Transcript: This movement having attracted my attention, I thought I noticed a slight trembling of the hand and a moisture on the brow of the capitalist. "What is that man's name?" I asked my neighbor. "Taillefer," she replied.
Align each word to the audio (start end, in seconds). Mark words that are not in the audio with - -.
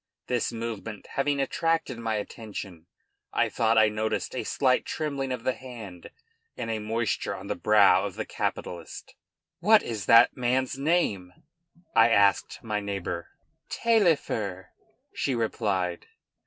This 0.25 0.51
movement 0.51 1.05
having 1.13 1.39
attracted 1.39 1.99
my 1.99 2.15
attention, 2.15 2.87
I 3.31 3.49
thought 3.49 3.77
I 3.77 3.87
noticed 3.87 4.35
a 4.35 4.43
slight 4.43 4.83
trembling 4.83 5.31
of 5.31 5.43
the 5.43 5.53
hand 5.53 6.09
and 6.57 6.71
a 6.71 6.79
moisture 6.79 7.35
on 7.35 7.45
the 7.45 7.55
brow 7.55 8.03
of 8.03 8.15
the 8.15 8.25
capitalist. 8.25 9.13
"What 9.59 9.83
is 9.83 10.07
that 10.07 10.35
man's 10.35 10.75
name?" 10.75 11.31
I 11.95 12.09
asked 12.09 12.63
my 12.63 12.79
neighbor. 12.79 13.29
"Taillefer," 13.69 14.69
she 15.13 15.35
replied. 15.35 16.07